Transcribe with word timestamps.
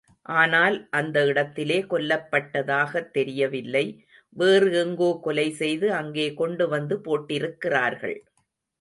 ஆனால் 0.35 0.87
அந்த 0.89 1.17
இடத்திலே 1.25 1.77
கொல்லப்பட்டதாகத் 1.83 3.11
தெரியவில்லை, 3.11 3.85
வேறு 4.35 4.71
எங்கோ 4.83 5.19
கொலைசெய்து 5.23 5.87
அங்கே 5.91 6.33
கொண்டுவந்து 6.33 6.97
போட்டிருக்கிறார்கள். 6.99 8.17